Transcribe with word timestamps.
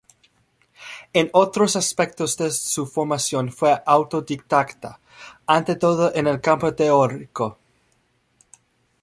En 1.13 1.29
otros 1.31 1.75
aspectos 1.75 2.35
de 2.35 2.49
su 2.49 2.87
formación 2.87 3.51
fue 3.51 3.83
autodidacta, 3.85 4.99
ante 5.45 5.75
todo 5.75 6.11
en 6.15 6.25
el 6.25 6.41
campo 6.41 6.73
teórico. 6.73 7.59